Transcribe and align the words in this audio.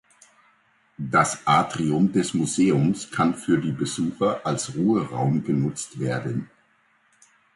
Das 0.97 1.45
Atrium 1.45 2.11
des 2.11 2.33
Museums 2.33 3.11
kann 3.11 3.35
für 3.35 3.59
die 3.59 3.71
Besucher 3.71 4.41
als 4.43 4.73
Ruheraum 4.75 5.43
genutzt 5.43 5.99
werden. 5.99 6.49